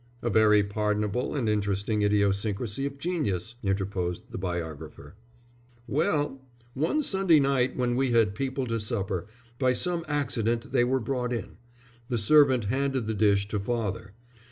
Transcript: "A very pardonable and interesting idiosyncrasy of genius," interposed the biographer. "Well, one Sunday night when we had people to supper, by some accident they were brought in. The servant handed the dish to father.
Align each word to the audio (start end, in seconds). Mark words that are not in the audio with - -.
"A 0.23 0.31
very 0.31 0.63
pardonable 0.63 1.35
and 1.35 1.47
interesting 1.47 2.01
idiosyncrasy 2.01 2.87
of 2.87 2.97
genius," 2.97 3.53
interposed 3.61 4.31
the 4.31 4.37
biographer. 4.39 5.13
"Well, 5.87 6.41
one 6.73 7.03
Sunday 7.03 7.39
night 7.39 7.75
when 7.77 7.95
we 7.95 8.09
had 8.09 8.33
people 8.33 8.65
to 8.65 8.79
supper, 8.79 9.27
by 9.59 9.73
some 9.73 10.03
accident 10.07 10.71
they 10.71 10.83
were 10.83 10.99
brought 10.99 11.31
in. 11.31 11.57
The 12.09 12.17
servant 12.17 12.65
handed 12.65 13.05
the 13.05 13.13
dish 13.13 13.47
to 13.49 13.59
father. 13.59 14.13